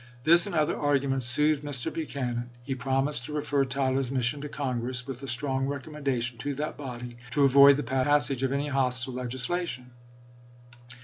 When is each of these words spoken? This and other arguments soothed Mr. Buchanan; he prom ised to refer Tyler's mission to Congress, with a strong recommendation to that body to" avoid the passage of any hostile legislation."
This 0.23 0.47
and 0.47 0.55
other 0.55 0.75
arguments 0.75 1.27
soothed 1.27 1.63
Mr. 1.63 1.93
Buchanan; 1.93 2.49
he 2.63 2.73
prom 2.73 3.05
ised 3.05 3.25
to 3.25 3.33
refer 3.33 3.63
Tyler's 3.63 4.09
mission 4.11 4.41
to 4.41 4.49
Congress, 4.49 5.05
with 5.05 5.21
a 5.21 5.27
strong 5.27 5.67
recommendation 5.67 6.39
to 6.39 6.55
that 6.55 6.75
body 6.75 7.17
to" 7.29 7.43
avoid 7.43 7.77
the 7.77 7.83
passage 7.83 8.41
of 8.41 8.51
any 8.51 8.69
hostile 8.69 9.13
legislation." 9.13 9.91